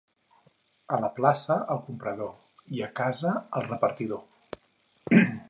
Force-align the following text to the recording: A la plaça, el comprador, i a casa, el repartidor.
A 0.95 0.97
la 1.03 1.09
plaça, 1.19 1.57
el 1.75 1.81
comprador, 1.89 2.33
i 2.79 2.81
a 2.87 2.91
casa, 3.01 3.35
el 3.61 3.69
repartidor. 3.69 4.27